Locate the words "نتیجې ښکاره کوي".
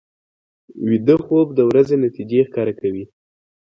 2.05-3.05